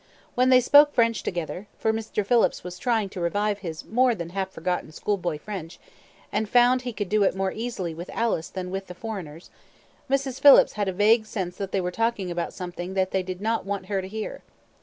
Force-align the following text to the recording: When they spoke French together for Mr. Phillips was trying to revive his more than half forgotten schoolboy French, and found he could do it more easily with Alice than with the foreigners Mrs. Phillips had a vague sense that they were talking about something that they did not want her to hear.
When 0.33 0.49
they 0.49 0.61
spoke 0.61 0.95
French 0.95 1.21
together 1.21 1.67
for 1.77 1.93
Mr. 1.93 2.25
Phillips 2.25 2.63
was 2.63 2.79
trying 2.79 3.09
to 3.09 3.21
revive 3.21 3.59
his 3.59 3.85
more 3.85 4.15
than 4.15 4.29
half 4.31 4.49
forgotten 4.49 4.91
schoolboy 4.91 5.37
French, 5.37 5.79
and 6.31 6.49
found 6.49 6.81
he 6.81 6.91
could 6.91 7.07
do 7.07 7.21
it 7.21 7.35
more 7.35 7.51
easily 7.51 7.93
with 7.93 8.09
Alice 8.09 8.49
than 8.49 8.71
with 8.71 8.87
the 8.87 8.95
foreigners 8.95 9.51
Mrs. 10.09 10.41
Phillips 10.41 10.73
had 10.73 10.87
a 10.87 10.91
vague 10.91 11.27
sense 11.27 11.55
that 11.57 11.71
they 11.71 11.81
were 11.81 11.91
talking 11.91 12.31
about 12.31 12.51
something 12.51 12.95
that 12.95 13.11
they 13.11 13.21
did 13.21 13.41
not 13.41 13.63
want 13.63 13.85
her 13.85 14.01
to 14.01 14.07
hear. 14.07 14.41